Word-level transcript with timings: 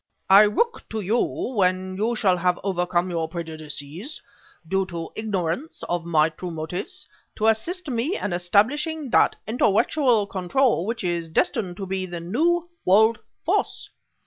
I 0.31 0.47
look 0.47 0.83
to 0.89 0.99
you, 1.01 1.19
when 1.19 1.95
you 1.95 2.15
shall 2.15 2.37
have 2.37 2.59
overcome 2.63 3.11
your 3.11 3.29
prejudices 3.29 4.19
due 4.67 4.83
to 4.87 5.11
ignorance 5.13 5.83
of 5.87 6.05
my 6.05 6.29
true 6.29 6.49
motives 6.49 7.07
to 7.35 7.45
assist 7.45 7.87
me 7.87 8.17
in 8.17 8.33
establishing 8.33 9.11
that 9.11 9.35
intellectual 9.45 10.25
control 10.25 10.87
which 10.87 11.03
is 11.03 11.29
destined 11.29 11.77
to 11.77 11.85
be 11.85 12.07
the 12.07 12.19
new 12.19 12.67
World 12.83 13.19
Force. 13.45 13.91